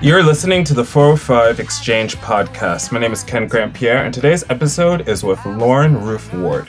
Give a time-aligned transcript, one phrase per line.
[0.00, 2.92] You're listening to the 405 Exchange podcast.
[2.92, 6.68] My name is Ken Grand-Pierre, and today's episode is with Lauren Ruth Ward.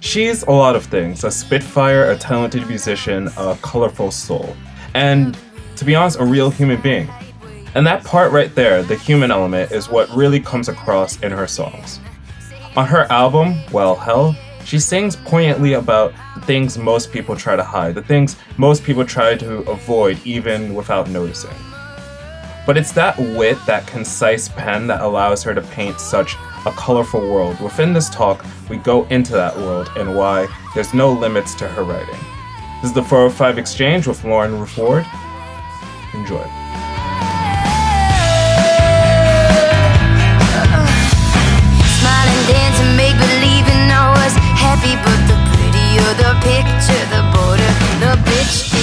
[0.00, 4.56] She's a lot of things a spitfire, a talented musician, a colorful soul,
[4.94, 5.38] and
[5.76, 7.08] to be honest, a real human being.
[7.76, 11.46] And that part right there, the human element, is what really comes across in her
[11.46, 12.00] songs.
[12.74, 17.62] On her album, Well Hell, she sings poignantly about the things most people try to
[17.62, 21.54] hide, the things most people try to avoid even without noticing.
[22.66, 26.34] But it's that wit, that concise pen that allows her to paint such
[26.66, 27.60] a colorful world.
[27.60, 31.82] Within this talk, we go into that world and why there's no limits to her
[31.82, 32.18] writing.
[32.80, 35.06] This is the 405 Exchange with Lauren Ruth Ward.
[36.14, 36.44] Enjoy.
[46.44, 47.22] Picture, the
[48.00, 48.73] the bitch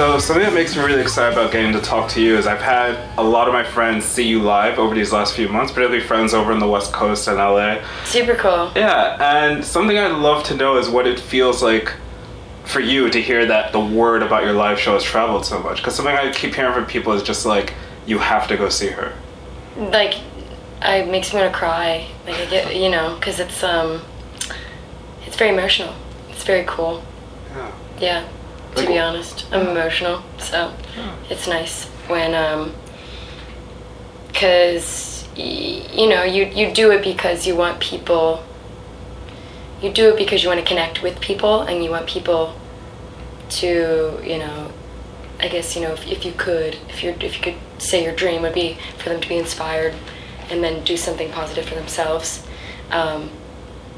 [0.00, 2.62] So, something that makes me really excited about getting to talk to you is I've
[2.62, 6.02] had a lot of my friends see you live over these last few months, particularly
[6.02, 7.84] friends over in the West Coast and LA.
[8.04, 8.72] Super cool.
[8.74, 11.92] Yeah, and something I'd love to know is what it feels like
[12.64, 15.76] for you to hear that the word about your live show has traveled so much.
[15.76, 17.74] Because something I keep hearing from people is just like,
[18.06, 19.12] you have to go see her.
[19.76, 20.14] Like,
[20.80, 22.08] I it makes me want to cry.
[22.24, 24.00] Like I get, you know, because it's um,
[25.26, 25.94] it's very emotional.
[26.30, 27.02] It's very cool.
[27.50, 27.72] Yeah.
[27.98, 28.28] Yeah.
[28.76, 30.72] To be honest, I'm emotional, so
[31.28, 32.72] it's nice when um,
[34.32, 38.44] cause y- you know you you do it because you want people.
[39.82, 42.54] You do it because you want to connect with people and you want people
[43.50, 44.70] to you know
[45.40, 48.14] I guess you know if, if you could if you if you could say your
[48.14, 49.94] dream would be for them to be inspired
[50.50, 52.46] and then do something positive for themselves.
[52.90, 53.30] Um,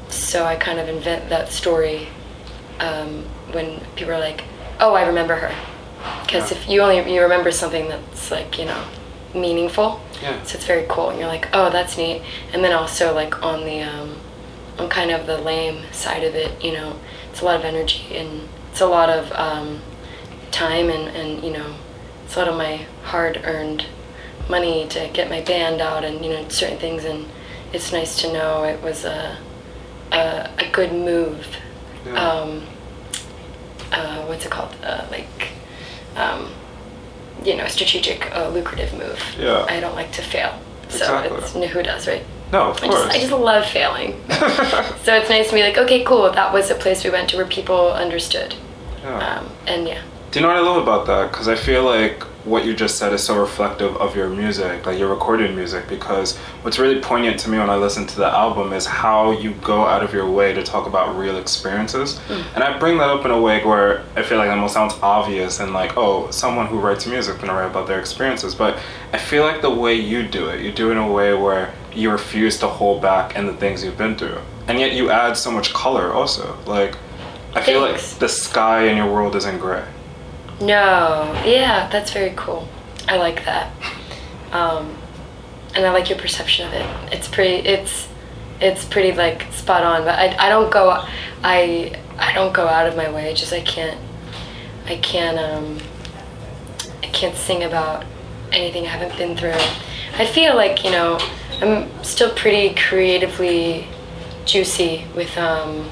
[0.09, 2.07] so I kind of invent that story
[2.79, 4.43] um, when people are like,
[4.79, 5.51] "Oh, I remember her,"
[6.23, 6.57] because Yeah.
[6.57, 8.81] if you only you remember something that's like you know
[9.33, 10.35] meaningful, Yeah.
[10.43, 12.21] so it's very cool, and you're like, "Oh, that's neat."
[12.53, 14.17] And then also like on the um,
[14.79, 16.95] on kind of the lame side of it, you know,
[17.31, 19.81] it's a lot of energy and it's a lot of um,
[20.51, 21.75] time and and you know,
[22.25, 23.85] it's a lot of my hard-earned
[24.49, 27.25] money to get my band out and you know certain things, and
[27.71, 29.37] it's nice to know it was a
[30.11, 31.57] a, a good move
[32.05, 32.13] Yeah.
[32.29, 32.63] um,
[33.93, 34.75] uh, what's it called?
[34.83, 35.49] Uh, like,
[36.15, 36.51] um,
[37.43, 39.19] you know, strategic, uh, lucrative move.
[39.37, 39.65] Yeah.
[39.69, 40.59] I don't like to fail.
[40.89, 41.37] So Exactly.
[41.39, 42.23] it's no, who does, right?
[42.51, 43.03] no, of I course.
[43.05, 44.21] just, I just love failing.
[45.03, 46.29] so it's nice to be like, okay, cool.
[46.31, 48.53] That was a place we went to where people understood.
[49.03, 49.17] yeah.
[49.39, 50.01] Um, and yeah.
[50.31, 51.31] Do you know what I love about that?
[51.31, 54.99] Because I feel like what you just said is so reflective of your music, like
[54.99, 55.87] your recorded music.
[55.87, 59.53] Because what's really poignant to me when I listen to the album is how you
[59.55, 62.19] go out of your way to talk about real experiences.
[62.27, 62.45] Mm.
[62.55, 64.93] And I bring that up in a way where I feel like it almost sounds
[65.01, 68.55] obvious and like, oh, someone who writes music gonna write about their experiences.
[68.55, 68.77] But
[69.13, 71.73] I feel like the way you do it, you do it in a way where
[71.93, 74.39] you refuse to hold back in the things you've been through.
[74.67, 76.57] And yet you add so much color also.
[76.65, 76.95] Like,
[77.55, 79.83] I feel like the sky in your world isn't gray.
[80.63, 82.67] No, yeah, that's very cool.
[83.07, 83.71] I like that.
[84.51, 84.95] Um,
[85.75, 87.13] and I like your perception of it.
[87.13, 87.67] It's pretty.
[87.67, 88.07] It's
[88.61, 90.03] it's pretty like spot on.
[90.05, 91.03] But I, I don't go
[91.43, 93.33] I I don't go out of my way.
[93.33, 93.99] Just I can't
[94.85, 95.79] I can't um
[97.01, 98.05] I can't sing about
[98.51, 99.59] anything I haven't been through.
[100.17, 101.19] I feel like you know
[101.61, 103.87] I'm still pretty creatively
[104.45, 105.89] juicy with um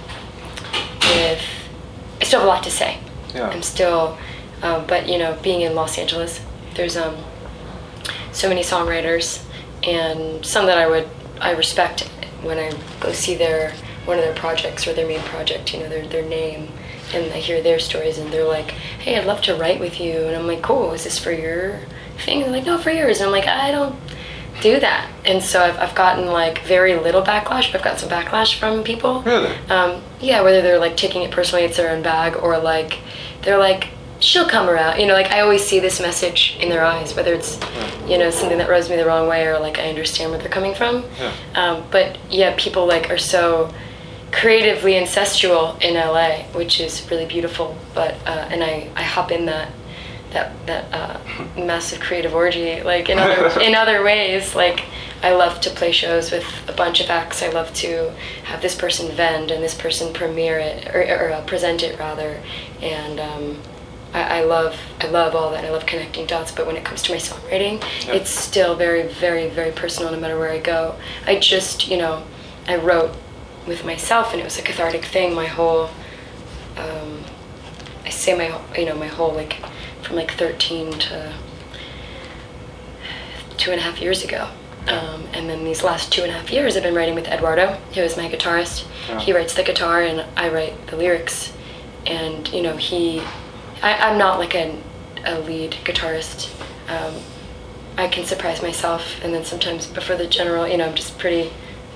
[1.01, 1.41] with
[2.21, 2.99] I still have a lot to say.
[3.33, 3.49] Yeah.
[3.49, 4.17] I'm still,
[4.61, 6.39] um, but you know, being in Los Angeles,
[6.75, 7.17] there's um,
[8.31, 9.43] so many songwriters,
[9.83, 11.07] and some that I would
[11.39, 12.01] I respect
[12.43, 13.73] when I go see their
[14.05, 15.73] one of their projects or their main project.
[15.73, 16.69] You know, their their name,
[17.13, 20.21] and I hear their stories, and they're like, "Hey, I'd love to write with you,"
[20.27, 21.79] and I'm like, "Cool, is this for your
[22.19, 23.95] thing?" And they're like, "No, for yours." And I'm like, "I don't."
[24.61, 28.09] do that and so I've, I've gotten like very little backlash but i've gotten some
[28.09, 29.55] backlash from people Really?
[29.69, 32.99] um, yeah, whether they're like taking it personally, it's their own bag, or like
[33.41, 33.87] they're like,
[34.21, 34.99] she'll come around.
[34.99, 37.59] You know, like I always see this message in their eyes, whether it's,
[38.07, 40.49] you know, something that rubs me the wrong way or like I understand where they're
[40.49, 41.03] coming from.
[41.19, 41.33] Yeah.
[41.55, 43.73] Um, but yeah, people like are so
[44.31, 47.77] creatively incestual in LA, which is really beautiful.
[47.93, 49.71] But uh, and I, I hop in that
[50.31, 51.19] that that uh,
[51.57, 54.85] massive creative orgy like in other in other ways like
[55.21, 58.11] I love to play shows with a bunch of acts I love to
[58.45, 62.41] have this person vend and this person premiere it or, or uh, present it rather
[62.81, 63.61] and um,
[64.13, 67.01] I, I love I love all that I love connecting dots but when it comes
[67.03, 71.37] to my songwriting it's still very very very personal no matter where I go I
[71.39, 72.23] just you know
[72.67, 73.15] I wrote
[73.67, 75.89] with myself and it was a cathartic thing my whole
[76.77, 77.23] um,
[78.05, 79.61] I say my you know my whole like
[80.01, 81.33] from like 13 to
[83.61, 84.49] two and a half years ago.
[84.87, 87.73] Um, and then these last two and a half years, I've been writing with Eduardo,
[87.93, 88.87] who is my guitarist.
[89.07, 89.19] Yeah.
[89.19, 91.53] He writes the guitar, and I write the lyrics.
[92.07, 93.21] And you know, he,
[93.81, 94.81] I, I'm not like an,
[95.25, 96.49] a lead guitarist.
[96.87, 97.15] Um,
[97.97, 101.51] I can surprise myself, and then sometimes before the general, you know, I'm just pretty,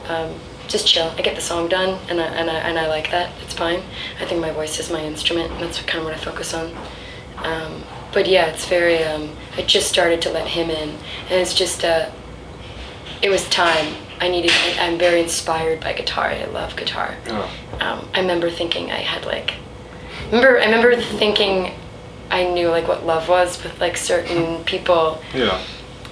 [0.07, 0.35] um,
[0.67, 1.13] just chill.
[1.17, 3.31] I get the song done, and I, and I and I like that.
[3.43, 3.81] It's fine.
[4.19, 6.75] I think my voice is my instrument, and that's kind of what I focus on.
[7.37, 7.83] Um,
[8.13, 9.03] but yeah, it's very.
[9.03, 11.83] Um, I just started to let him in, and it's just.
[11.83, 12.11] Uh,
[13.21, 13.95] it was time.
[14.19, 14.51] I needed.
[14.53, 16.25] I, I'm very inspired by guitar.
[16.25, 17.15] I love guitar.
[17.25, 17.49] Yeah.
[17.79, 19.55] Um, I remember thinking I had like.
[20.27, 21.71] Remember, I remember thinking,
[22.31, 25.59] I knew like what love was with like certain people Yeah.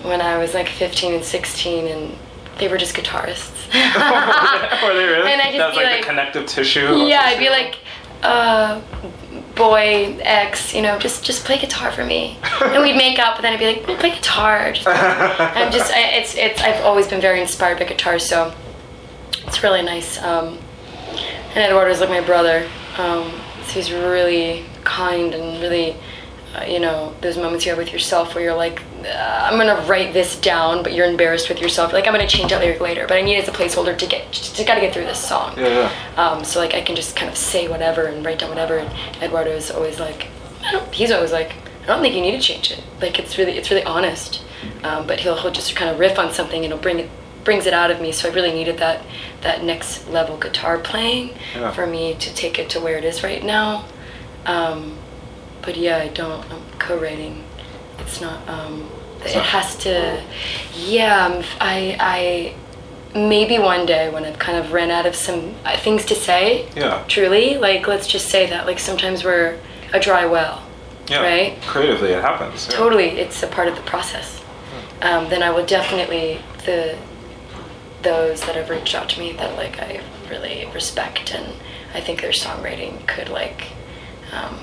[0.04, 2.16] when I was like 15 and 16, and
[2.60, 3.52] they were just guitarists.
[4.84, 5.32] Were they really?
[5.32, 7.06] And I just That was like, like- the connective tissue.
[7.06, 7.78] yeah, I'd be like,
[8.22, 8.80] uh,
[9.56, 13.42] boy X, you know, just just play guitar for me, and we'd make up, but
[13.42, 14.72] then I'd be like, "Mm, play guitar.
[14.72, 16.62] Just, I'm just, I, it's it's.
[16.62, 18.54] I've always been very inspired by guitar, so
[19.48, 20.22] it's really nice.
[20.22, 20.58] Um,
[21.56, 22.68] and Eduardo's like my brother.
[22.98, 23.32] Um,
[23.74, 25.96] he's really kind and really,
[26.56, 29.86] uh, you know, those moments you have with yourself where you're like, uh, I'm gonna
[29.88, 31.94] write this down, but you're embarrassed with yourself.
[31.94, 34.06] Like I'm gonna change that lyric later, but I need it as a placeholder to
[34.06, 35.58] get, just, gotta get through this song.
[35.58, 36.24] Yeah, yeah.
[36.24, 38.78] Um, so like I can just kind of say whatever and write down whatever.
[38.78, 38.92] And
[39.22, 40.28] Eduardo is always like,
[40.64, 40.94] I don't.
[40.94, 42.84] He's always like, I don't think you need to change it.
[43.02, 44.44] Like it's really, it's really honest.
[44.84, 47.10] Um, but he'll he'll just kind of riff on something and he'll bring it
[47.44, 48.12] brings it out of me.
[48.12, 49.06] So I really needed that
[49.44, 51.72] that next level guitar playing Yeah.
[51.72, 53.86] for me to take it to where it is right now.
[54.46, 54.98] Um,
[55.62, 56.44] but yeah, I don't.
[56.52, 57.44] I'm co-writing.
[58.00, 58.48] It's not.
[58.50, 58.90] Um,
[59.26, 60.22] it not- has to.
[60.76, 65.54] Yeah, I'm, I I maybe one day when I've kind of ran out of some
[65.66, 66.68] uh, things to say.
[66.76, 67.04] Yeah.
[67.08, 69.58] Truly, like let's just say that like sometimes we're
[69.94, 70.64] a dry well.
[71.08, 71.22] Yeah.
[71.22, 71.62] Right?
[71.64, 72.68] Creatively, it happens.
[72.70, 72.76] yeah.
[72.78, 74.42] Totally, it's a part of the process.
[75.02, 76.98] Um, then I will definitely the
[78.04, 81.54] those that have reached out to me that like I really respect and
[81.94, 83.68] I think their songwriting could like
[84.32, 84.60] um,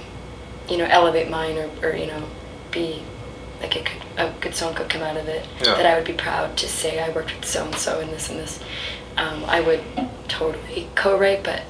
[0.69, 2.23] you know elevate mine or, or you know
[2.71, 3.03] be
[3.61, 5.75] like it could a good song could come out of it Yeah.
[5.77, 8.29] that I would be proud to say I worked with so and so and this
[8.31, 8.61] and this.
[9.17, 9.83] Um, I would
[10.29, 11.63] totally co-write, but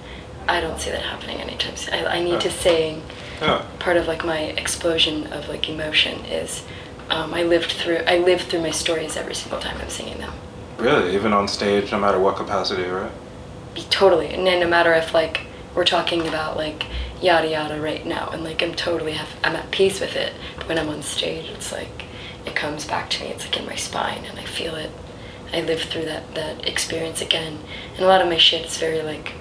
[0.49, 1.95] I don't see that happening anytime soon.
[1.95, 2.39] I, I need Yeah.
[2.41, 3.03] to sing
[3.41, 3.65] Yeah.
[3.79, 6.63] part of like my explosion of like emotion is
[7.11, 10.33] um, I lived through I live through my stories every single time I'm singing them.
[10.81, 13.13] Really, even on stage, no matter what capacity, right?
[13.91, 15.43] Totally, and then no matter if like
[15.75, 16.87] we're talking about like
[17.21, 20.33] yada yada right now, and like I'm totally have I'm at peace with it.
[20.57, 22.05] But when I'm on stage, it's like
[22.47, 23.29] it comes back to me.
[23.31, 24.91] It's like in my spine, and I feel it.
[25.53, 27.59] I live through that that experience again,
[27.95, 29.33] and a lot of my shit is very like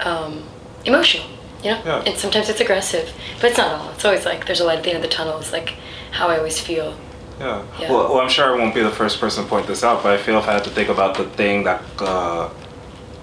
[0.00, 0.42] um,
[0.84, 1.26] emotional.
[1.62, 2.02] You know, Yeah.
[2.06, 3.90] and sometimes it's aggressive, but it's not all.
[3.92, 5.38] It's always like there's a light at the end of the tunnel.
[5.38, 5.74] It's like
[6.10, 6.98] how I always feel.
[7.38, 7.64] Yeah.
[7.78, 7.90] Yeah.
[7.90, 10.12] Well, well, I'm sure I won't be the first person to point this out, but
[10.12, 12.50] I feel if I had to think about the thing that, uh,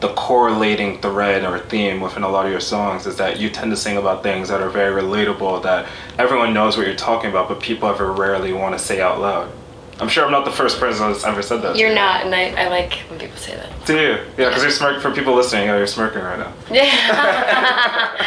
[0.02, 3.72] the correlating thread or theme within a lot of your songs is that you tend
[3.72, 5.88] to sing about things that are very relatable, that
[6.18, 9.52] everyone knows what you're talking about, but people ever rarely want to say out loud.
[10.00, 11.78] I'm sure I'm not the first person that's ever said that.
[11.78, 13.70] You're not, and I, I like when people say that.
[13.86, 14.18] Do you?
[14.36, 15.00] Yeah, because you're smirking.
[15.00, 16.52] For people listening, yeah, you're smirking right now.
[16.72, 18.18] Yeah.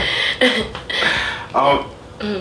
[1.55, 1.89] Um,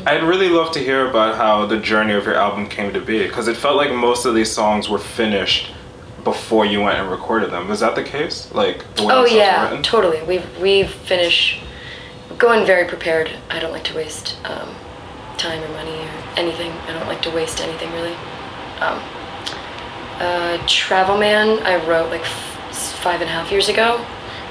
[0.06, 3.26] I'd really love to hear about how the journey of your album came to be,
[3.28, 5.72] because it felt like most of these songs were finished
[6.24, 7.68] before you went and recorded them.
[7.68, 8.52] Was that the case?
[8.54, 10.22] Like the way oh yeah, totally.
[10.24, 11.60] We we finish
[12.38, 13.30] going very prepared.
[13.50, 14.76] I don't like to waste um,
[15.38, 16.72] time or money or anything.
[16.72, 18.16] I don't like to waste anything really.
[18.80, 19.00] Um,
[20.20, 23.98] uh, Travel Man, I wrote like f- five and a half years ago.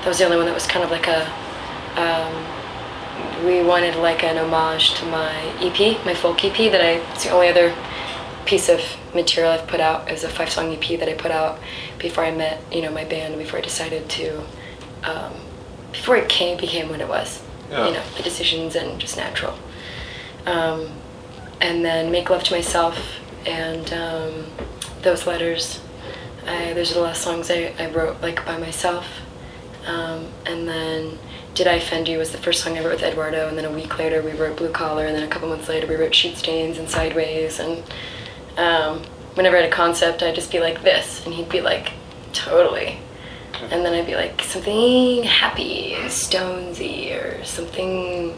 [0.01, 1.25] That was the only one that was kind of like a.
[1.97, 2.52] Um,
[3.45, 7.13] we wanted like an homage to my EP, my folk EP that I.
[7.13, 7.75] It's the only other
[8.47, 8.81] piece of
[9.15, 10.09] material I've put out.
[10.09, 11.59] It was a five song EP that I put out
[11.99, 13.39] before I met, you know, my band.
[13.39, 14.43] Before I decided to,
[15.05, 15.33] um,
[15.91, 17.43] before it came became what it was.
[17.71, 17.89] Yeah.
[17.89, 19.59] You know, the decisions and just natural.
[20.47, 20.91] Um,
[21.61, 22.99] and then make love to myself
[23.47, 24.47] and um,
[25.03, 25.81] those letters.
[26.47, 29.07] I, those are the last songs I, I wrote like by myself.
[29.87, 31.19] Um, and then
[31.55, 33.71] Did I Offend You was the first song I wrote with Eduardo, and then a
[33.71, 36.37] week later we wrote Blue Collar, and then a couple months later we wrote Sheet
[36.37, 37.61] Stains and Sideways.
[37.61, 37.83] And
[38.57, 39.03] um,
[39.35, 41.93] whenever I had a concept, I'd just be like this, and he'd be like,
[42.33, 42.99] totally.
[43.71, 48.35] And then I'd be like something happy and stonesy or something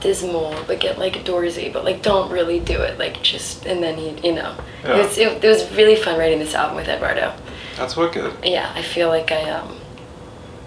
[0.00, 2.96] dismal, but get like doorsy, but like don't really do it.
[2.98, 4.94] Like just and then he, you know, Yeah.
[4.94, 7.34] it was it, it was really fun writing this album with Eduardo.
[7.76, 8.32] That's wicked.
[8.44, 9.76] Yeah, I feel like I um,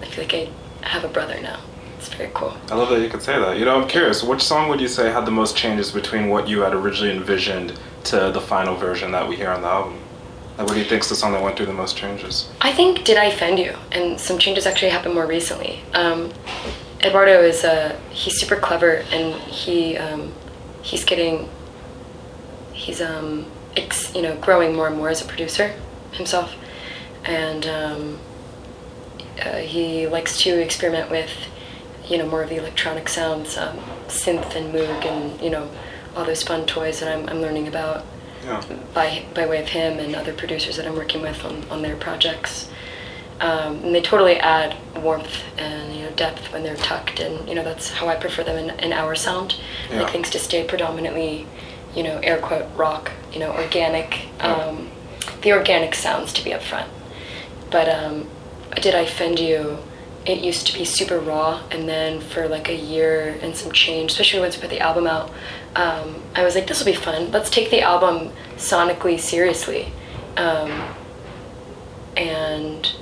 [0.02, 1.60] I feel like I have a brother now.
[2.00, 2.56] It's very cool.
[2.72, 3.58] I love that you could say that.
[3.58, 6.48] You know, I'm curious, which song would you say had the most changes between what
[6.48, 10.00] you had originally envisioned to the final version that we hear on the album?
[10.58, 12.50] Like, what do you think's the song that went through the most changes?
[12.62, 13.76] I think Did I Offend You?
[13.92, 15.82] And some changes actually happened more recently.
[15.94, 16.32] Um,
[17.02, 20.34] Eduardo is uh, he's super clever and he um,
[20.82, 21.50] he's getting
[22.72, 25.74] he's um, ex, you know growing more and more as a producer
[26.12, 26.56] himself,
[27.26, 28.20] and um,
[29.42, 31.32] uh, he likes to experiment with
[32.10, 35.70] you know more of the electronic sounds, um, synth and moog, and you know
[36.16, 38.04] all those fun toys that I'm, I'm learning about
[38.44, 38.64] Yeah.
[38.94, 41.96] by by way of him and other producers that I'm working with on, on their
[41.96, 42.70] projects.
[43.42, 47.56] Um, and they totally add warmth and you know depth when they're tucked, and you
[47.56, 49.56] know that's how I prefer them in, in our sound.
[49.90, 50.02] I Yeah.
[50.04, 51.48] like things to stay predominantly,
[51.96, 54.28] you know, air quote rock, you know, organic.
[54.42, 54.90] Um,
[55.42, 56.90] the organic sounds to be up front.
[57.72, 58.28] But um,
[58.82, 59.78] did I offend you?
[60.30, 64.12] It used to be super raw, and then for like a year and some change,
[64.12, 65.32] especially once we put the album out,
[65.76, 67.32] um, I was like, this will be fun.
[67.32, 69.92] Let's take the album sonically seriously.
[70.38, 70.70] Um,
[72.16, 72.94] and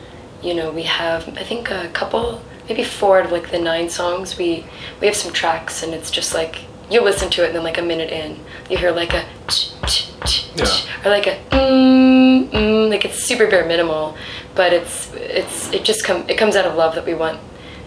[0.41, 4.37] you know, we have I think a couple, maybe four of like the nine songs.
[4.37, 4.65] We
[5.01, 7.77] we have some tracks, and it's just like you listen to it, and then like
[7.77, 11.03] a minute in, you hear like a ch, ch, ch, Yeah.
[11.05, 12.06] or like a mm,
[12.51, 14.17] mm, like it's super bare minimal,
[14.55, 17.39] but it's it's it just come it comes out of love that we want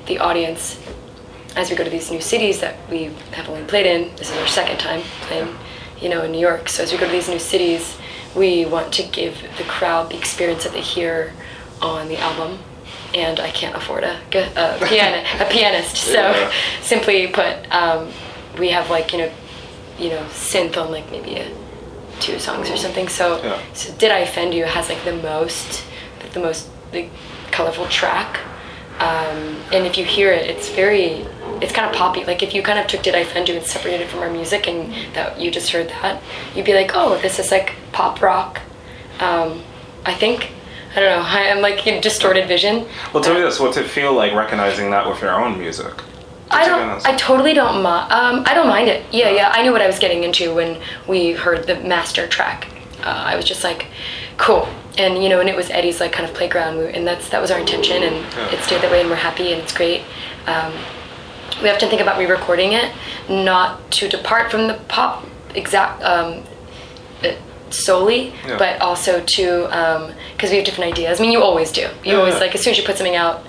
[0.06, 0.78] the audience
[1.56, 4.14] as we go to these new cities that we have only played in.
[4.16, 5.48] This is our second time playing,
[6.00, 6.68] you know, in New York.
[6.68, 7.96] So as we go to these new cities,
[8.36, 11.32] we want to give the crowd the experience that they hear
[11.82, 12.58] on the album.
[13.14, 16.52] And I can't afford a, a piano a pianist, so Yeah.
[16.82, 18.08] simply put, um,
[18.58, 19.32] we have like you know,
[19.98, 21.50] you know, synth on like maybe a,
[22.20, 23.08] two songs or something.
[23.08, 23.58] So, Yeah.
[23.72, 25.84] so did I offend you has like the most,
[26.32, 27.10] the most like,
[27.50, 28.40] colorful track.
[28.98, 31.26] Um, and if you hear it, it's very,
[31.62, 32.24] it's kind of poppy.
[32.24, 34.30] Like if you kind of took Did I Offend You and separated it from our
[34.30, 36.22] music and that you just heard that,
[36.54, 38.60] you'd be like, oh, this is like pop rock.
[39.20, 39.62] Um,
[40.04, 40.52] I think,
[40.94, 42.86] I don't know, I am like in distorted vision.
[43.14, 45.92] Well, tell me this: What's it feel like recognizing that with your own music?
[46.50, 47.06] I don't.
[47.06, 48.12] I totally don't mind.
[48.12, 49.04] Um, I don't mind it.
[49.12, 49.50] Yeah, yeah.
[49.54, 52.66] I knew what I was getting into when we heard the master track.
[53.02, 53.86] Uh, I was just like,
[54.36, 54.68] cool.
[54.98, 57.50] And you know, and it was Eddie's like kind of playground, and that's that was
[57.50, 58.50] our intention, and Yeah.
[58.52, 60.02] it stayed that way, and we're happy, and it's great.
[60.46, 60.72] Um,
[61.62, 62.90] we have to think about re-recording it,
[63.28, 66.42] not to depart from the pop exact um,
[67.24, 67.32] uh,
[67.70, 68.56] solely, Yeah.
[68.58, 71.20] but also to because we have different ideas.
[71.20, 71.82] I mean, you always do.
[71.82, 73.44] You Yeah, always like as soon as you put something out,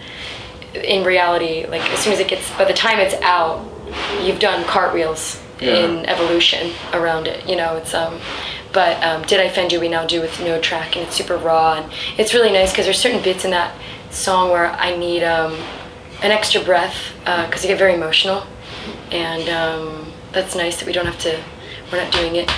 [0.73, 3.65] in reality, like as soon as it gets, by the time it's out,
[4.23, 5.75] you've done cartwheels Yeah.
[5.85, 7.47] in evolution around it.
[7.47, 8.19] You know, it's um,
[8.73, 9.79] but um, did I offend you?
[9.79, 12.85] We now do with no track, and it's super raw, and it's really nice because
[12.85, 13.75] there's certain bits in that
[14.11, 15.53] song where I need um,
[16.23, 18.43] an extra breath because I get very emotional,
[19.11, 21.37] and um, that's nice that we don't have to.
[21.91, 22.49] We're not doing it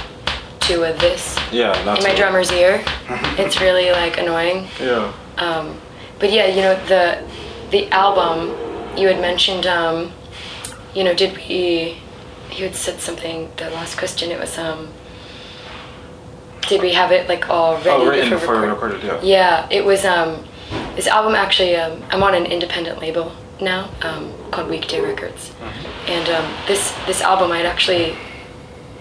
[0.62, 2.84] to a this Yeah, not in my drummer's ear.
[3.38, 4.68] it's really like annoying.
[4.80, 5.12] Yeah.
[5.40, 5.82] Um,
[6.20, 7.22] but yeah, you know the
[7.74, 8.56] the album
[8.98, 9.66] you had mentioned.
[9.66, 10.12] Um,
[10.96, 11.98] you know, did we?
[12.56, 13.52] You had said something.
[13.58, 14.30] The last question.
[14.32, 14.58] It was.
[14.58, 14.90] Um,
[16.70, 19.04] did we have it like all ready Oh, written for for record- recorded.
[19.04, 19.20] Yeah.
[19.24, 20.06] Yeah, it was.
[20.06, 20.46] Um,
[20.96, 21.76] this album actually.
[21.76, 25.52] Um, I'm on an independent label now um, called Weekday Records,
[26.08, 28.16] and um, this this album I had actually.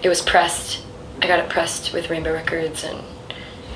[0.01, 0.81] It was pressed.
[1.21, 2.99] I got it pressed with Rainbo Records and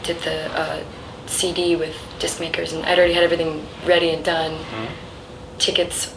[0.03, 0.83] did the uh,
[1.27, 4.57] CD with disc makers, and I'd already had everything ready and done.
[5.57, 6.13] Tickets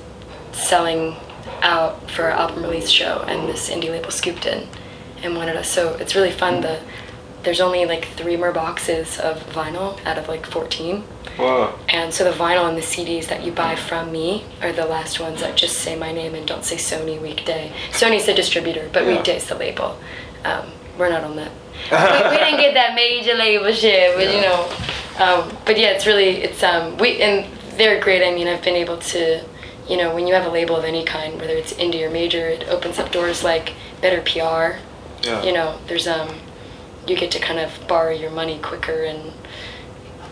[0.52, 1.16] selling
[1.62, 4.66] out for our album release show, and this indie label scooped in
[5.22, 5.68] and wanted us.
[5.70, 6.60] So it's really fun.
[6.60, 6.80] The
[7.42, 11.00] there's only like three more boxes of vinyl out of like 14.
[11.38, 11.78] Whoa.
[11.88, 15.18] And so the vinyl and the CDs that you buy from me are the last
[15.20, 17.72] ones that just say my name and don't say Sony Weekday.
[17.92, 19.14] Sony's the distributor, but Yeah.
[19.16, 19.98] Weekday's the label.
[20.44, 21.50] Um, we're not on that.
[21.90, 24.68] we, we didn't get that major label shit, but you know.
[25.18, 28.22] Um, but yeah, it's really it's um we and they're great.
[28.22, 29.44] I mean, I've been able to,
[29.88, 32.46] you know, when you have a label of any kind, whether it's indie or major,
[32.46, 34.78] it opens up doors like better PR.
[35.26, 35.42] Yeah.
[35.42, 36.28] You know, there's um,
[37.06, 39.32] you get to kind of borrow your money quicker and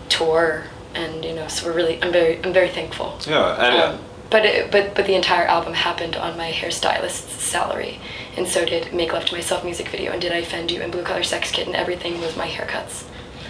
[0.08, 3.18] tour, and you know, so we're really I'm very I'm very thankful.
[3.26, 3.98] Yeah, and uh, Um,
[4.30, 8.00] but it, but but the entire album happened on my hairstylist's salary,
[8.36, 10.92] and so did Make Love to Myself music video, and Did I Offend You, and
[10.92, 13.04] Blue Collar Sex Kid, and everything was my haircuts.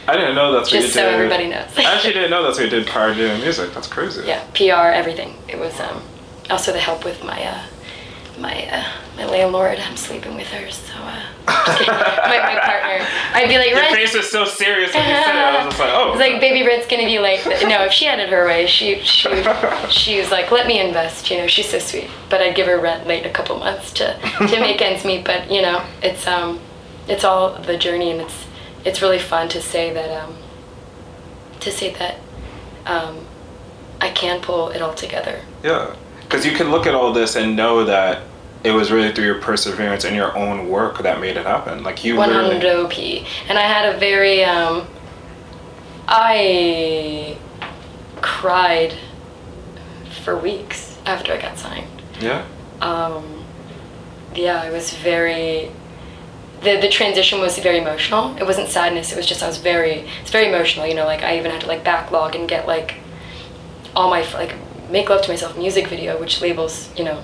[0.09, 1.15] I didn't know that's what Just you so did.
[1.15, 1.69] everybody knows.
[1.77, 3.75] I actually didn't know that's what you did prior to doing music.
[3.75, 4.23] That's crazy.
[4.27, 5.35] Yeah, PR, everything.
[5.49, 6.03] It was um,
[6.51, 7.63] also the help with my uh,
[8.39, 8.85] my uh,
[9.17, 9.79] my landlord.
[9.79, 13.07] I'm sleeping with her, so uh, my, my partner.
[13.35, 13.95] I'd be like, Your rent.
[13.95, 15.45] face was so serious when you said it.
[15.45, 16.11] I was just like, oh.
[16.13, 17.41] It's like baby rent's gonna be late.
[17.45, 19.29] But no, if she had it her way, she she
[19.91, 21.31] she was like, let me invest.
[21.31, 22.09] You know, she's so sweet.
[22.31, 25.25] But I'd give her rent late a couple months to to make ends meet.
[25.25, 26.61] But you know, it's um,
[27.09, 28.45] it's all the journey, and it's
[28.85, 30.37] it's really fun to say that um,
[31.61, 32.17] to say that
[32.87, 33.27] um,
[34.01, 35.41] I can pull it all together.
[35.63, 38.23] Yeah, because you can look at all this and know that
[38.65, 41.83] it was really through your perseverance and your own work that made it happen.
[41.83, 42.55] Like you One literally.
[42.55, 42.99] hundred OP,
[43.49, 44.87] and I had a very um,
[46.07, 47.37] I
[48.21, 48.95] cried
[50.25, 52.03] for weeks after I got signed.
[52.21, 52.45] Yeah.
[52.81, 53.45] um,
[54.35, 55.71] yeah, I was very.
[56.63, 58.37] The, the transition was very emotional.
[58.37, 59.13] It wasn't sadness.
[59.13, 60.87] It was just I was very it's very emotional.
[60.87, 62.97] You know, like I even had to like backlog and get like
[63.95, 64.55] all my like
[64.91, 67.23] make love to myself music video, which labels you know.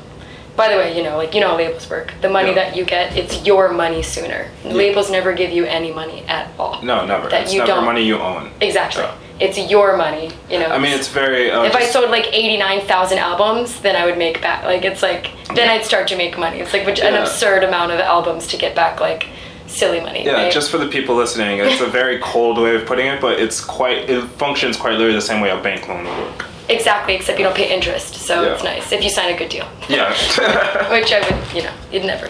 [0.57, 2.15] By the way, you know, like you know how labels work.
[2.21, 2.55] The money Yeah.
[2.55, 4.51] that you get, it's your money sooner.
[4.65, 6.81] Labels never give you any money at all.
[6.81, 7.29] No, never.
[7.29, 8.53] That it's you never don't- money you own.
[8.61, 9.03] Exactly.
[9.03, 10.31] So, It's your money.
[10.49, 10.67] You know.
[10.67, 11.51] I mean, it's very.
[11.51, 14.65] Uh, if I sold like 89,000 albums, then I would make back.
[14.65, 16.61] Like, it's like, then I'd start to make money.
[16.61, 19.29] It's like which, an absurd amount of albums to get back, like,
[19.67, 20.25] silly money.
[20.25, 20.53] Yeah, right?
[20.53, 23.61] just for the people listening, it's a very cold way of putting it, but it's
[23.61, 24.09] quite.
[24.09, 26.47] It functions quite literally the same way a bank loan would work.
[26.69, 28.55] Exactly, except you don't pay interest, so Yeah.
[28.55, 29.69] it's nice if you sign a good deal.
[29.89, 30.09] Yeah.
[30.91, 32.27] which I would, you know, you'd never,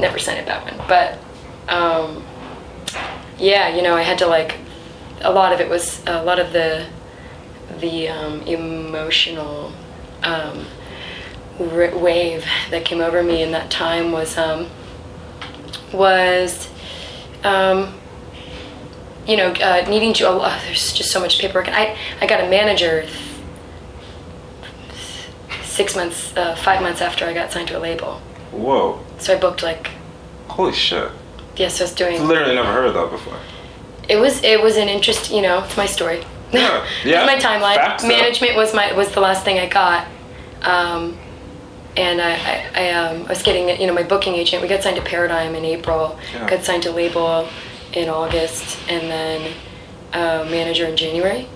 [0.00, 0.86] never sign a bad one.
[0.88, 1.18] But,
[1.70, 2.24] um,
[3.38, 4.54] yeah, you know, I had to like,
[5.24, 6.86] a lot of it was a lot of the,
[7.80, 9.72] the um, emotional
[10.22, 10.66] um,
[11.58, 14.68] r- wave that came over me in that time was um,
[15.92, 16.68] was,
[17.42, 17.94] um,
[19.26, 20.26] you know, uh, needing to.
[20.28, 21.68] Oh, there's just so much paperwork.
[21.68, 23.06] I I got a manager
[25.62, 28.20] six months, uh, five months after I got signed to a label.
[28.52, 29.00] Whoa.
[29.18, 29.90] So I booked like,
[30.48, 31.10] Holy shit.
[31.56, 32.26] yeah, so I was doing.
[32.26, 33.38] Literally never heard of that before.
[34.08, 36.22] It was it was an interest, you know, it's my story.
[36.52, 37.26] Yeah, yeah.
[37.26, 37.76] my timeline.
[37.76, 38.04] Facts.
[38.04, 40.06] Management was my was the last thing I got,
[40.62, 41.16] um,
[41.96, 44.62] and I I, I, um, I was getting you know my booking agent.
[44.62, 46.18] We got signed to Paradigm in April.
[46.32, 46.48] Yeah.
[46.48, 47.48] Got signed to Label
[47.92, 49.52] in August, and then
[50.12, 51.48] uh, manager in January.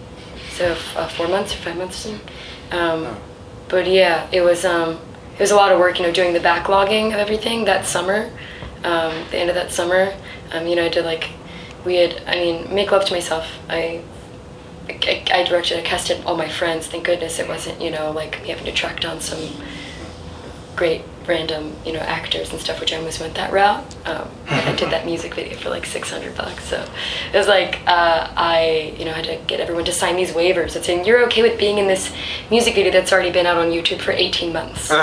[0.52, 2.06] So f- uh, four months or five months.
[2.06, 2.18] Um,
[2.70, 3.16] Oh.
[3.68, 4.98] But yeah, it was um,
[5.34, 5.98] it was a lot of work.
[5.98, 8.30] You know, doing the backlogging of everything that summer.
[8.84, 10.14] Um, the end of that summer,
[10.52, 11.30] um, you know, I did like
[11.84, 12.22] we had.
[12.26, 13.46] I mean, make love to myself.
[13.68, 14.02] I
[14.88, 16.86] I, I directed, I casted all my friends.
[16.86, 19.50] Thank goodness it wasn't, you know, like me having to track down some
[20.76, 23.84] great random, you know, actors and stuff, which I almost went that route.
[24.06, 26.64] Um, I did that music video for like 600 bucks.
[26.64, 26.88] So
[27.32, 30.72] it was like, uh, I, you know, had to get everyone to sign these waivers
[30.72, 32.14] that saying, you're okay with being in this
[32.50, 34.82] music video that's already been out on YouTube for 18 months.
[34.88, 34.94] so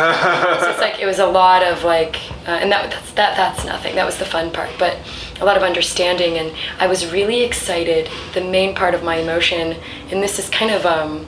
[0.69, 2.15] it's like, it was a lot of like,
[2.47, 3.93] uh, and that, that's, that, that's nothing.
[3.95, 4.71] That was the fun part.
[4.79, 4.97] But
[5.41, 8.09] a lot of understanding and I was really excited.
[8.33, 9.77] The main part of my emotion,
[10.11, 11.27] and this is kind of, um,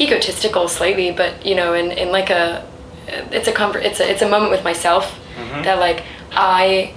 [0.00, 2.66] egotistical slightly, but you know, in, in like a,
[3.32, 5.18] it's a comfort, it's a, it's a moment with myself
[5.64, 6.94] that like I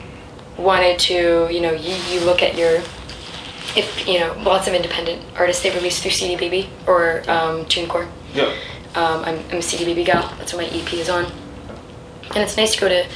[0.58, 2.82] wanted to, you know, you, you look at your,
[3.76, 8.08] if you know, lots of independent artists they release through CD Baby or um, TuneCore.
[8.34, 8.54] Yeah.
[8.96, 10.34] Um, I'm, I'm a CD Baby gal.
[10.38, 11.26] That's what my EP is on.
[12.34, 13.08] And it's nice to go to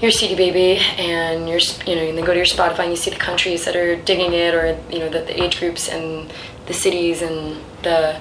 [0.00, 2.96] your CD Baby and your, you know, and then go to your Spotify and you
[2.96, 6.32] see the countries that are digging it, or you know, the, the age groups and
[6.66, 8.20] the cities and the,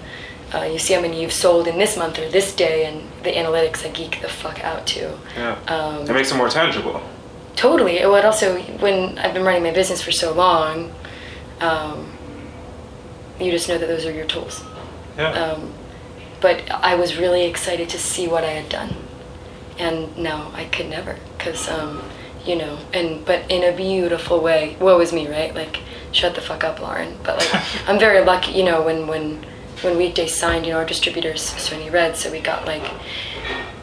[0.53, 3.31] uh, you see how many you've sold in this month or this day, and the
[3.31, 5.17] analytics I geek the fuck out to.
[5.35, 5.59] Yeah.
[5.67, 7.01] Um, it makes it more tangible.
[7.55, 7.97] Totally.
[7.97, 10.93] It would also, when I've been running my business for so long,
[11.61, 12.11] um,
[13.39, 14.63] you just know that those are your tools.
[15.17, 15.31] Yeah.
[15.31, 15.73] Um,
[16.41, 18.95] but I was really excited to see what I had done,
[19.77, 22.01] and no, I could never, cause um,
[22.45, 24.77] you know, and but in a beautiful way.
[24.79, 25.53] Woe is me, right?
[25.53, 27.17] Like, shut the fuck up, Lauren.
[27.23, 29.43] But like, I'm very lucky, you know, when when
[29.81, 32.89] when Weekday signed, you know, our distributors, Sony Red, so we got like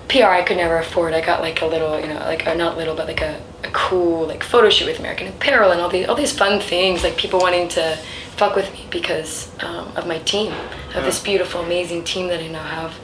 [0.09, 1.15] PR I could never afford.
[1.15, 3.71] I got like a little, you know, like or not little, but like a, a
[3.73, 7.17] cool like photo shoot with American Apparel and all these all these fun things, like
[7.17, 7.99] people wanting to
[8.37, 10.53] fuck with me because um, of my team,
[10.95, 12.95] of this beautiful, amazing team that I now have.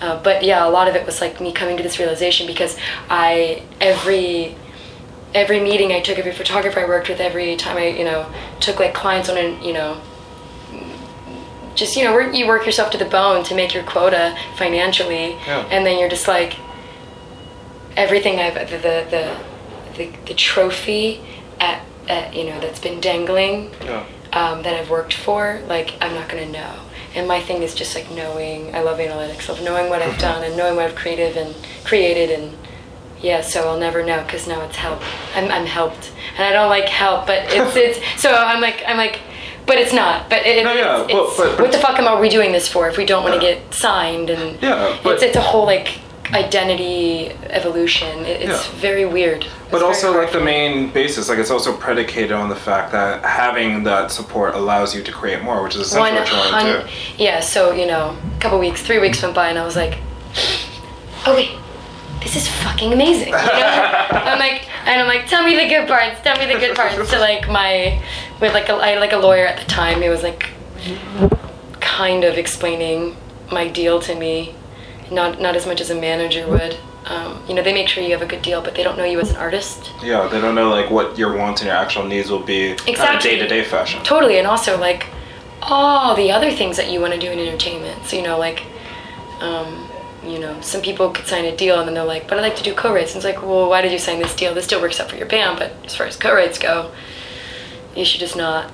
[0.00, 2.76] Uh, but yeah, a lot of it was like me coming to this realization because
[3.08, 4.54] I every
[5.34, 8.30] every meeting I took, every photographer I worked with, every time I you know
[8.60, 10.00] took like clients on an you know
[11.74, 15.32] just you know work, you work yourself to the bone to make your quota financially
[15.46, 15.66] Yeah.
[15.70, 16.56] and then you're just like
[17.96, 19.36] everything i've the the the,
[19.98, 21.20] the, the trophy
[21.60, 24.04] at, at you know that's been dangling Yeah.
[24.32, 26.74] um, that i've worked for like i'm not gonna know
[27.16, 30.20] and my thing is just like knowing i love analytics of knowing what i've mm-hmm.
[30.20, 32.56] done and knowing what i've creative and created and
[33.20, 35.00] yeah so i'll never know because now it's help
[35.34, 38.96] I'm, I'm helped and i don't like help but it's it's so i'm like i'm
[38.96, 39.20] like
[39.66, 40.30] but it's not.
[40.30, 42.52] But it, No, yeah, it's, well, but- but- what the fuck am are we doing
[42.52, 43.54] this for if we don't want to Yeah.
[43.54, 45.98] get signed and Yeah, but- it's it's a whole like
[46.32, 48.24] identity evolution.
[48.24, 48.80] It, it's Yeah.
[48.80, 49.46] very weird.
[49.70, 53.84] But also, like the main basis, like it's also predicated on the fact that having
[53.84, 57.22] that support allows you to create more, which is essentially what you want to do.
[57.22, 57.40] Yeah.
[57.40, 59.98] So you know, a couple weeks, three weeks went by, and I was like,
[61.26, 61.50] oh wait,
[62.22, 63.28] this is fucking amazing.
[63.28, 63.38] You know?
[64.10, 66.20] I'm like, and I'm like, tell me the good parts.
[66.22, 66.94] Tell me the good parts.
[67.10, 68.00] To like my,
[68.40, 70.02] with like a I like a lawyer at the time.
[70.02, 70.48] He was like,
[71.80, 73.16] kind of explaining
[73.50, 74.54] my deal to me,
[75.10, 76.76] not not as much as a manager would.
[77.06, 79.04] Um, you know, they make sure you have a good deal, but they don't know
[79.04, 79.92] you as an artist.
[80.02, 82.78] Yeah, they don't know like what your wants and your actual needs will be on
[82.86, 83.30] a Exactly.
[83.30, 84.02] day-to-day fashion.
[84.02, 85.06] Totally, and also like
[85.62, 88.04] all the other things that you want to do in entertainment.
[88.06, 88.64] So you know, like,
[89.40, 89.88] um,
[90.24, 92.56] you know, some people could sign a deal and then they're like, "But I'd like
[92.56, 94.52] to do co-writes." And it's like, "Well, why did you sign this deal?
[94.52, 96.90] This deal works out for your band, but as far as co-writes go,
[97.94, 98.72] you should just not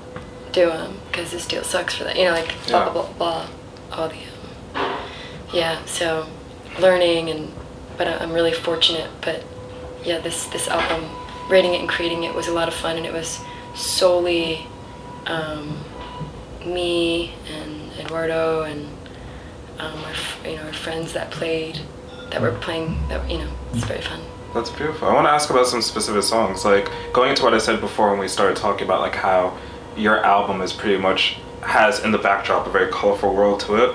[0.53, 2.93] do them because this deal sucks for that." You know, like blah Yeah.
[2.93, 3.47] blah blah blah.
[3.93, 4.15] All the
[5.53, 5.85] yeah.
[5.85, 6.27] So
[6.81, 7.53] learning and
[7.99, 9.11] but I- I'm really fortunate.
[9.21, 9.45] But
[10.05, 11.09] yeah, this this album,
[11.49, 13.41] writing it and creating it was a lot of fun, and it was
[13.75, 14.67] solely
[15.27, 15.77] um,
[16.65, 18.87] me and Eduardo and
[19.79, 21.81] um, our, you know our friends that played
[22.31, 24.21] that were playing that you know it's very fun.
[24.55, 25.09] That's beautiful.
[25.09, 26.65] I want to ask about some specific songs.
[26.65, 29.57] Like going into what I said before when we started talking about like how
[29.97, 33.95] your album is pretty much has in the backdrop a very colorful world to it.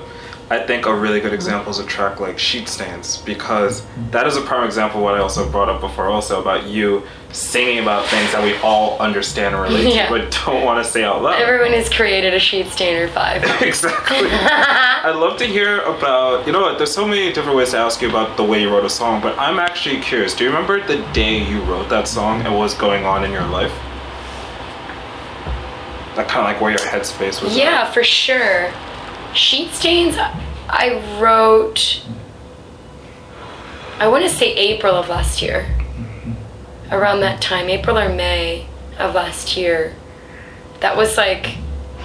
[0.50, 4.38] I think a really good example is a track like Sheet Stains because that is
[4.38, 8.06] a prime example of what I also brought up before also about you singing about
[8.08, 10.08] things that we all understand and relate Yeah.
[10.08, 11.42] to but don't want to say out loud.
[11.42, 13.44] Everyone has created a sheet stainer five.
[13.62, 14.30] exactly.
[14.32, 18.02] I'd love to hear about, you know what, there's so many different ways to ask
[18.02, 20.34] you about the way you wrote a song, but I'm actually curious.
[20.34, 23.32] Do you remember the day you wrote that song and what was going on in
[23.32, 23.74] your life?
[26.16, 27.52] Like kind of like where your headspace was.
[27.52, 27.58] at?
[27.58, 28.72] Yeah, for sure.
[29.38, 30.18] Sheet stains,
[30.68, 32.04] I wrote,
[34.00, 35.76] I want to say April of last year.
[36.90, 38.66] Around that time, April or May
[38.98, 39.94] of last year.
[40.80, 41.56] That was like,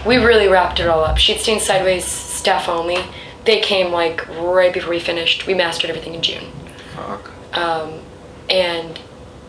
[0.06, 1.16] we really wrapped it all up.
[1.16, 2.98] Sheet stains sideways, staff only.
[3.46, 5.46] They came like right before we finished.
[5.46, 6.52] We mastered everything in June.
[6.94, 7.30] Fuck.
[7.56, 8.02] Um,
[8.50, 9.00] and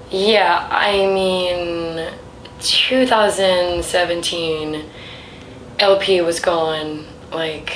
[0.10, 2.08] yeah, I mean,
[2.62, 4.86] 2017,
[5.80, 7.08] LP was gone.
[7.34, 7.76] Like,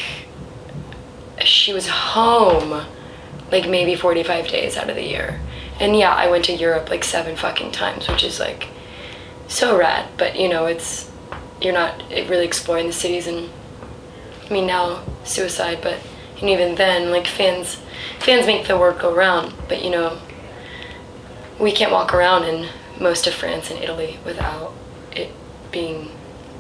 [1.44, 2.86] she was home,
[3.52, 5.40] like maybe 45 days out of the year.
[5.80, 8.68] And yeah, I went to Europe like seven fucking times, which is like
[9.48, 10.10] so rad.
[10.18, 11.12] But you know, it's
[11.62, 13.50] you're not really exploring the cities and
[14.48, 16.00] I mean now suicide, but
[16.40, 17.78] and even then, like fans,
[18.20, 19.54] fans make the world go round.
[19.68, 20.20] But you know,
[21.60, 24.74] we can't walk around in most of France and Italy without
[25.12, 25.32] it
[25.72, 26.12] being,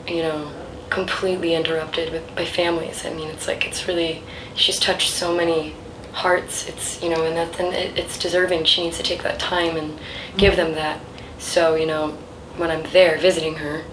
[0.07, 0.51] you know,
[0.89, 3.05] completely interrupted with by families.
[3.05, 4.23] I mean, it's like it's really
[4.55, 5.75] she's touched so many
[6.13, 6.67] hearts.
[6.67, 8.65] It's you know, and that and it, it's deserving.
[8.65, 9.99] She needs to take that time and
[10.37, 10.99] give them that.
[11.39, 12.11] So you know,
[12.57, 13.83] when I'm there visiting her.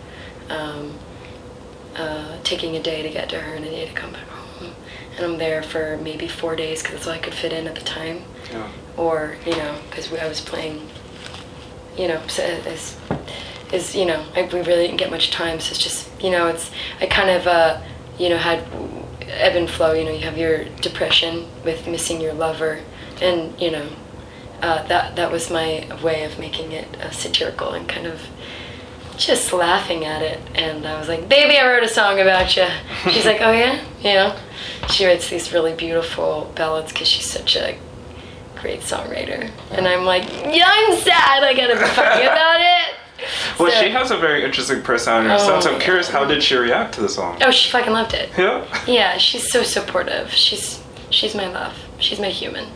[0.50, 0.98] Um,
[1.96, 4.74] uh, taking a day to get to her and a day to come back home.
[5.16, 7.74] And I'm there for maybe four days because that's all I could fit in at
[7.74, 8.22] the time.
[8.50, 8.68] Yeah.
[8.96, 10.88] Or, you know, because I was playing,
[11.96, 12.42] you know, so
[13.74, 15.60] is, you know, I, we really didn't get much time.
[15.60, 17.80] So it's just, you know, it's, I kind of, uh,
[18.18, 18.60] you know, had
[19.22, 19.92] ebb and flow.
[19.92, 22.80] You know, you have your depression with missing your lover.
[23.20, 23.88] And, you know,
[24.62, 28.20] uh, that, that was my way of making it uh, satirical and kind of
[29.16, 32.66] just laughing at it and I was like, baby, I wrote a song about you.
[33.10, 33.80] She's like, oh yeah?
[34.00, 34.36] You know?
[34.88, 37.78] She writes these really beautiful ballads because she's such a
[38.56, 39.50] great songwriter.
[39.70, 41.42] And I'm like, yeah, I'm sad.
[41.44, 42.73] I gotta be funny about it.
[43.58, 45.78] Well, So- she has a very interesting personality herself, so I'm Oh.
[45.80, 47.38] curious, how did she react to the song?
[47.44, 48.30] Oh, she fucking loved it.
[48.36, 48.62] Yeah.
[48.86, 50.32] Yeah, she's so supportive.
[50.32, 51.74] She's she's my love.
[51.98, 52.66] She's my human.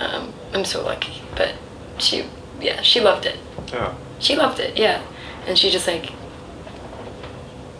[0.00, 1.22] Um, I'm so lucky.
[1.36, 1.52] But
[1.98, 2.24] she,
[2.60, 3.36] yeah, she loved it.
[3.72, 3.92] Yeah.
[4.18, 5.00] She loved it, yeah.
[5.46, 6.10] And she just like,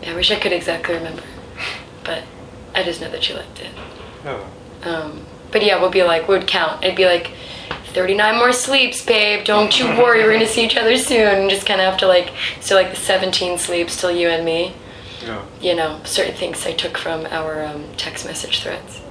[0.01, 1.23] yeah, I wish I could exactly remember,
[2.03, 2.23] but
[2.75, 3.69] I just know that she liked it.
[4.25, 4.39] Yeah.
[4.83, 6.83] Um, but yeah, we'll be like, we'd count.
[6.83, 7.31] It'd be like,
[7.93, 9.45] 39 more sleeps, babe.
[9.45, 11.27] Don't you worry, we're gonna see each other soon.
[11.41, 14.43] And just kind of have to like, so like the 17 sleeps till you and
[14.45, 14.73] me.
[15.25, 15.43] Yeah.
[15.61, 19.01] You know, certain things I took from our um, text message threads.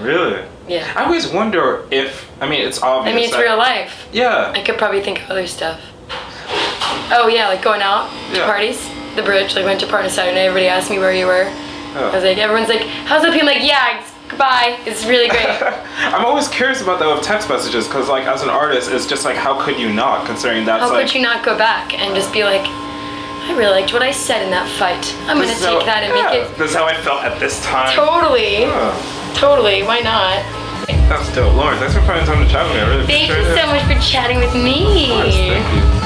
[0.00, 0.42] Really?
[0.66, 0.92] Yeah.
[0.96, 3.12] I always wonder if, I mean, it's obvious.
[3.12, 4.08] I mean, it's that- real life.
[4.12, 4.52] Yeah.
[4.54, 5.80] I could probably think of other stuff.
[7.12, 8.46] Oh yeah, like going out to Yeah.
[8.46, 9.54] parties, the bridge.
[9.54, 10.46] Like went to party Saturday.
[10.46, 11.44] Everybody asked me where you were.
[11.96, 12.10] Oh.
[12.12, 13.32] I was like, everyone's like, how's it?
[13.34, 14.78] I'm like, yeah, goodbye.
[14.86, 15.46] It's really great.
[16.14, 19.24] I'm always curious about that with text messages because, like, as an artist, it's just
[19.24, 20.26] like, how could you not?
[20.26, 23.80] Considering that's How like, could you not go back and just be like, I really
[23.80, 25.02] liked what I said in that fight.
[25.28, 27.38] I'm gonna take how- that and yeah, make it This is how I felt at
[27.40, 27.94] this time.
[27.96, 29.82] totally, Oh, totally.
[29.82, 30.38] Why not?
[31.08, 31.54] that's dope.
[31.56, 32.80] Lauren, thanks for finding time to chat with me.
[32.82, 33.58] I really Thank you it.
[33.58, 35.08] so much for chatting with me.
[35.10, 35.99] course, thank you.